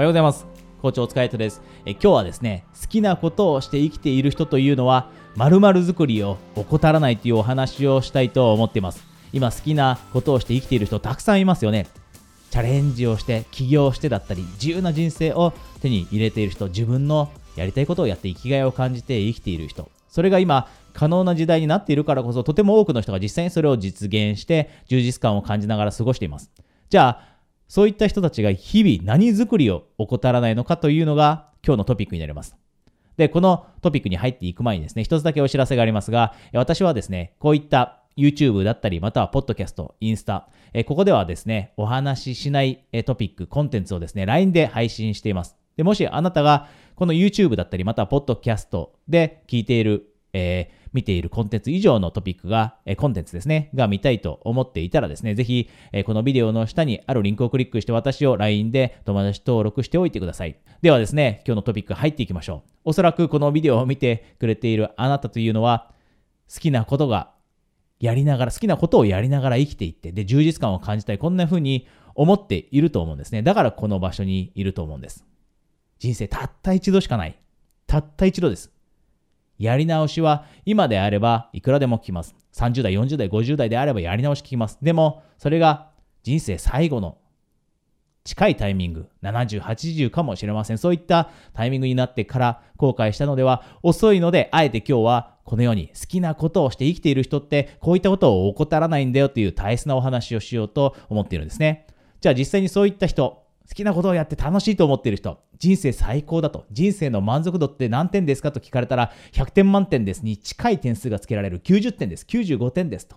[0.00, 0.46] おはようございます。
[0.80, 1.60] 校長お疲れ様です。
[1.84, 9.04] え今日はですね、好きなことをして生きている人というのは、〇〇作りを怠らないというお話をしたいと思っています。
[9.34, 11.86] 今好きなことをして生きている人たくさんいますよね。
[12.50, 19.90] チャレンジをして、起業してだったり、自由な人生を手に入れている人、自分のやりたいことをやって生きがいを感じて生きている人。
[20.08, 26.50] それが今、可能な時代になっているからこそ、とても多くの人が実際にそれを実現して、充実感を感じながら過ごしています。
[26.88, 27.29] じゃあ、
[27.70, 32.56] そういった人たちが日々何作りを怠らないのかというのが今日のトピックになります。
[33.16, 45.56] で、このトピックに入っていく前にですね、一つだけお知らせがありますが、私はですね、こういった YouTube だったり、またはポッドキャスト、インスタ、えここではですね、お話ししないトピック、コンテンツをですね、LINE で配信しています。
[45.76, 60.56] で、もしあなたがこの YouTube だったり、またはポッドキャストで聞いている、えー見ているコンテンツ以上のトピックが、えコンテンツですね、が見たいと思っていたらですね、ぜひ、えこのビデオの下にあるリンクをクリックして私を LINE で友達登録しておいてください。
[60.82, 62.70] ではですね、今日のトピック入っていきましょう。
[62.86, 65.92] おそらくこのビデオを見てくれているあなたというのは、
[66.52, 67.30] 好きなことが
[68.00, 73.42] やりながら、好きなことをやりながら生きていって、で、充実感を感じたい、こんな風に思っていると思うんですね。
[73.42, 75.24] だからこの場所にいると思うんです。
[76.00, 77.38] 人生たった一度しかない。
[77.86, 78.72] たった一度です。
[79.60, 82.34] やり直しは今であればいくらでも聞きます。
[82.54, 84.78] 30代、40代、50代であればやり直し聞きます。
[84.80, 85.90] でも、それが
[86.22, 87.18] 人生最後の
[88.24, 90.78] 近いタイミング、70、80かもしれません。
[90.78, 101.86] そういったタイミングになってから後悔したのでは遅いので、あえて今日はこのように好きなことをして生きている人ってこういったことを怠らないんだよという大切なお話をしようと思っているんですね。
[102.22, 113.16] じゃあ実際にそういった人、好きなことをやって楽しいと思っている人、人生最高だと、人生の満足度って何点ですかと聞かれたら、100点満点ですに近い点数がつけられる90点です、95点ですと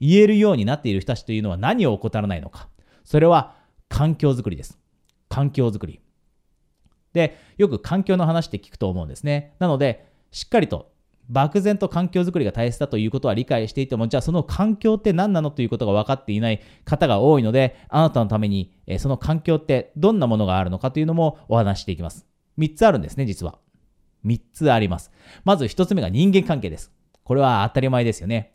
[0.00, 2.68] 言えるようになっている人たちというのは何を怠らないのか。
[3.04, 3.56] それは
[3.88, 4.78] 環境づくりです。
[5.28, 6.00] 環境づくり。
[7.12, 9.54] で、よく環境の話って聞くと思うんですね。
[9.58, 10.92] なので、しっかりと
[11.28, 22.26] 漠然と環境づくりが大切だということは理解していても、じゃあその環境って何なのということが分かっていない方が多いので、あなたのために、えその環境ってどんなものがあるのかというのもお話していきます。
[22.58, 23.58] 3つあるんですね、実は。
[24.24, 25.10] 3つあります。
[25.44, 26.92] まず1つ目が人間関係です。
[27.22, 28.54] これは当たり前ですよね。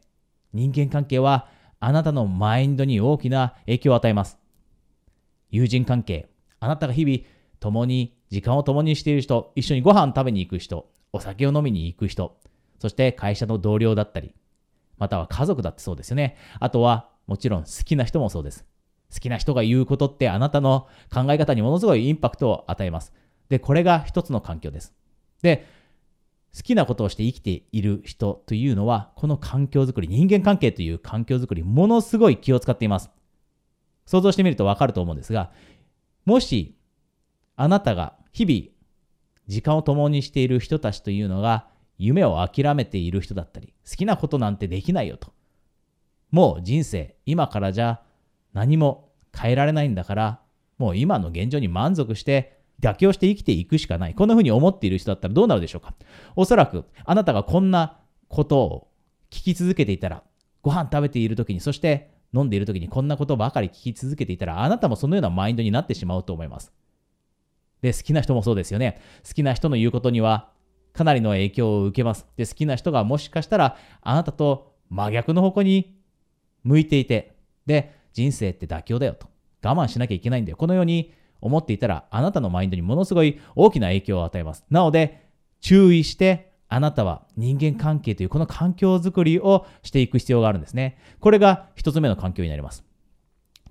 [0.54, 1.48] 人間関係は
[1.80, 4.38] あなたのマインドに大きな影響を与えます。
[5.50, 6.30] 友人関係、
[6.60, 7.20] あなたが日々
[7.60, 12.38] 共に時間を共にしている人、一緒にご飯食べに行く人、お酒を飲みに行く人、
[12.80, 14.34] そして会社の同僚だったり、
[14.98, 16.38] または家族だってそうですよね。
[16.60, 18.66] あとはもちろん好きな人もそうです。
[19.14, 23.14] 好きな人が言うことってあなたの考え方にものすごいインパクトを与えます。
[23.50, 24.94] で、これが一つの環境です。
[25.42, 25.66] で、
[26.56, 33.10] 好きなことをして生きている人というのは、この環境づくり、人間関係という環境づくり、ものすごい気を使っています。
[34.06, 35.52] 想像してみるとわかると思うんですが、
[36.26, 36.78] もし、
[37.58, 38.72] あなたが日々、
[39.48, 45.32] 時間を共にしている人たちというのが、夢を諦めている人だったり、好きなことなんてできないよと。
[46.32, 48.02] もう人生、今からじゃ
[48.54, 50.40] 何も変えられないんだから、
[50.78, 54.16] もう今の現状に満足して妥協して生きていくしかない。
[54.16, 55.94] こんな風に思っている人だったらどうなるでしょうか。
[56.36, 58.88] おそらくあなたがこんなことを
[59.30, 60.24] 聞き続けていたら、
[60.62, 66.74] ご飯食べている時に、そして飲んでいる時にこんなことばかり聞き続けていたら、あなたもそのようなマインドになってしまうと思います。
[67.82, 69.00] で、好きな人もそうですよね。
[69.26, 70.50] 好きな人の言うことには
[70.96, 72.26] かなりの影響を受けます。
[72.38, 75.98] で、好きな人がもしかしたらあなたと真逆の方向に
[76.64, 77.36] 向いていて、
[77.66, 79.28] で、人生って妥協だよと。
[79.64, 80.58] 我慢しなきゃいけないんだよ。
[80.58, 84.64] このように思っていたら、あなたのマインドにものすごい大きな影響を与えます。
[84.70, 85.28] なので、
[85.60, 90.98] 注意して、あなたは人間関係というこの環境づくりをしていく必要があるんですね。
[91.20, 92.84] これが一つ目の環境になります。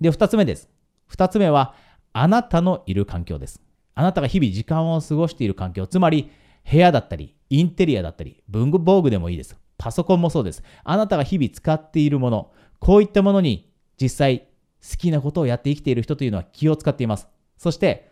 [0.00, 0.68] で、二つ目です。
[1.06, 1.74] 二つ目は、
[2.12, 3.60] あなたのいる環境です。
[3.94, 6.30] あなたが日々時間を過ごしている環境、つまり
[6.70, 9.58] 部屋だったり、インテリアだったり、文具防具でもいいです。
[9.76, 10.62] パソコンもそうです。
[10.82, 13.70] あなたが日々使っているもの、こういったものに
[14.00, 14.48] 実際
[14.80, 17.28] 好きなことをやって生きている人というのは気を使っています。
[17.56, 18.10] そして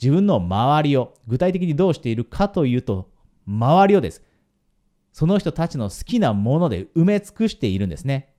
[0.00, 3.10] 自分の周りを具体的にどうしているかというと、
[3.46, 4.22] 周りをです。
[5.12, 8.34] その人たちの好きなもので埋め尽くしているんですね。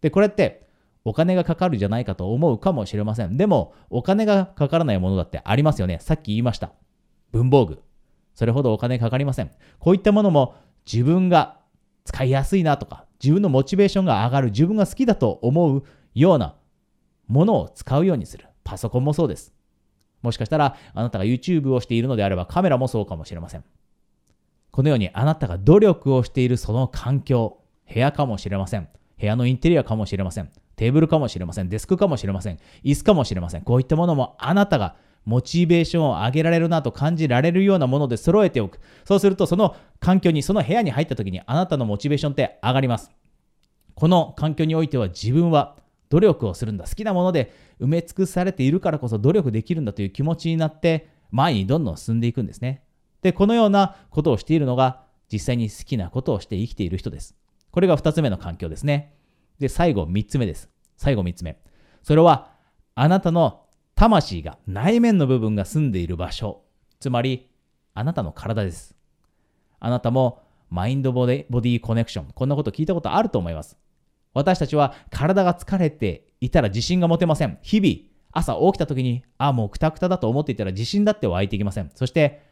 [0.00, 0.66] で、これって
[1.04, 3.36] お金がかかるじゃないかと思うかもしれません。
[3.36, 5.98] でも、お金がかからないものだってありますよね。
[6.00, 6.72] さっき言いました。
[7.30, 7.82] 文房具。
[8.38, 9.50] それほどお金かかりません。
[9.80, 10.54] こういったものも
[10.86, 11.58] 自分が
[12.04, 15.82] 使いやすいなとか、自分のモチベーションが上がる、自分が好きだと思う
[16.14, 16.54] ような
[17.26, 18.46] ものを使うようにする。
[18.62, 19.52] パソコンもそうです。
[20.22, 23.64] もしかしたらあなたが YouTube をしているのであればカメラもそうかもしれません。
[24.70, 27.58] このようにあなたが努力をしているその環境、
[27.92, 28.88] 部屋かもしれません。
[29.18, 30.50] 部屋のインテリアかもしれません。
[30.76, 31.68] テーブルかもしれません。
[31.68, 32.58] デスクかもしれません。
[32.84, 33.62] 椅子かもしれません。
[33.62, 34.94] こういったものもあなたが
[35.28, 38.80] モチベーションを上げられるなと感じられるようなもので揃えておく。
[39.04, 43.10] そうすると、その環境に、その部屋に入った時にあなたのモチベーションって上がります。
[43.94, 45.76] この環境においては自分は
[46.08, 46.86] 努力をするんだ。
[46.86, 52.82] 好きなもので埋め尽くされているからこそ努力できるんだという気持ちになって前にどんどん進んでいくんですね。
[53.20, 57.36] で、このようなことをしているのが実際に好きなことをして生きている人です。
[57.70, 59.14] これが2つ目の環境ですね。
[59.58, 60.70] で、最後3つ目です。
[60.96, 61.58] 最後3つ目。
[62.02, 62.52] それは
[62.94, 63.67] あなたの
[63.98, 66.62] 魂が内面の部分が住んでいる場所。
[67.00, 67.50] つまり
[67.94, 68.94] あなたの体です。
[69.80, 70.40] あなたも
[70.70, 72.26] マインドボディコネクション。
[72.32, 73.76] こんなこと聞いたことあると思います。
[74.34, 77.58] 私たちは体が疲れていたら自信が持てません。
[77.62, 81.90] 日々、朝起きた時に、あ、もうくたくただと思っていたら自信だって湧いてきません。
[81.96, 82.42] そして、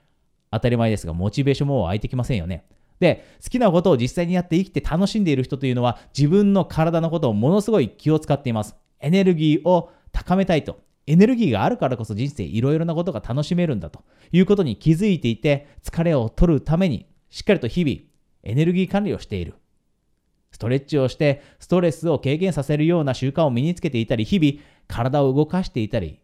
[0.50, 2.66] 当たり前ですが、モチベーションも湧いてきませんよね。
[2.98, 8.74] で、好きなことを実際にやって生きて楽しんでいる人というのは、自分の体のことをものすごい気を使っています。
[8.98, 10.84] エネルギーを高めたいと。
[11.06, 17.98] エネルギーがあるからこそ人生いろいろなことが楽しめるんだということに気づいていて、疲れを取るために、しっかりと日々、
[18.42, 19.54] エネルギー管理をしている。
[20.50, 26.20] ストレッチをしてストレスを軽減させるような習慣を身につけていたり、日々体を動かしていたり、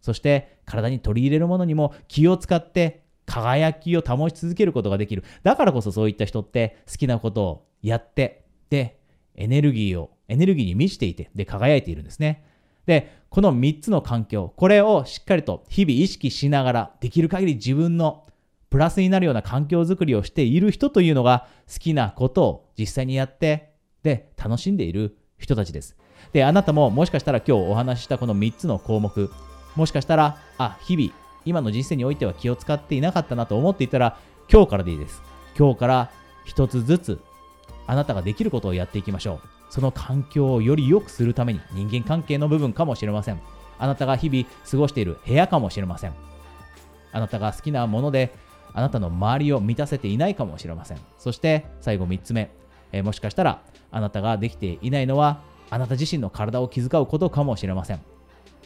[0.00, 5.24] そして体に取り入れるものにも気を使って輝きを保ち続けることができる。
[5.44, 8.98] だからこそそういった人って好きなことをやって、で、
[9.34, 12.44] エネルギーを、エネルギーに満ちていて、で、輝いているんですね。
[12.86, 18.24] で、この3つの環境、これをしっかりと日々意識しながら、できる限り自分の
[18.70, 25.96] プラスになるような環境づくりをしている人というのが好きなことを実際にやってで楽しんでいる人たちです。
[26.32, 29.30] で、あなたももしかしたら今日お話ししたこの3つの項目、
[29.76, 31.10] もしかしたら、あ、日々、
[31.44, 34.18] 今の人生においては気を使っていなかったなと思っていたら、
[34.50, 35.22] 今日からでいいです。
[35.58, 36.10] 今日から
[36.44, 37.20] 一つずつ
[37.86, 39.61] あなたができることをやっていきましょう。
[39.72, 43.40] その環境をより良くするために人間関係の部分かもしれません。
[43.78, 46.12] あなたが日々過ごしている部屋かもしれません。
[47.10, 48.34] あなたが好きなもので
[48.74, 50.98] あなたの周りを満たせていないかもしれません。
[51.16, 52.50] そして最後3つ目、
[52.92, 55.40] えー、もしかしたらあなたができていないのは
[55.70, 58.00] あなた自身の体を気遣うことかもしれません。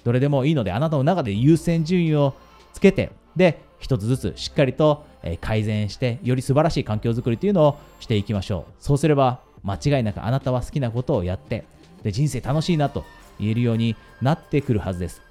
[0.02, 2.34] どれでもいいのであなたの中で優先順位を
[2.72, 5.06] つけてで一つずつしっかりと
[5.40, 11.64] 改善してより素晴らしい環境づくりというのをしていきましょうそうすれば間違いなくあなたは好きなことをやって
[12.02, 13.04] で人生楽しいなと
[13.38, 15.26] 言えるようになってくるはずです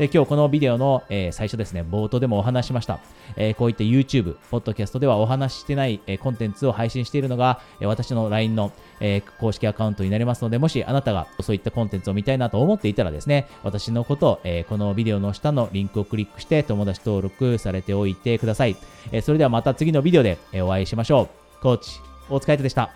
[0.00, 3.00] で今日このビデオの、えー、最初ですね、冒頭でもお話しました。
[3.36, 18.76] えー、こういった YouTube、ポッドキャストではお話ししてない、えー、コンテンツを配信しているのが、え私の LINE の、え公式アカウントになりますので、もしあなたがそういったコンテンツを見たいなと思っていたらですね、私のことを、えこのビデオの下のリンクをクリックして友達登録されておいてください。
[19.12, 21.28] えそれではまた次のビデオで、えお会いしましょ
[21.58, 21.62] う。
[21.62, 22.00] コーチ、
[22.30, 22.90] 大塚海人でした。